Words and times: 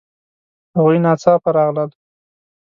هغوی 0.75 0.97
ناڅاپه 1.05 1.49
راغلل 1.57 1.89